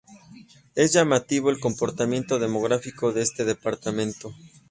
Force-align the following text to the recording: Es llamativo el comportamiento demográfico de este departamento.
Es 0.73 0.93
llamativo 0.93 1.51
el 1.51 1.59
comportamiento 1.59 2.39
demográfico 2.39 3.13
de 3.13 3.21
este 3.21 3.45
departamento. 3.45 4.33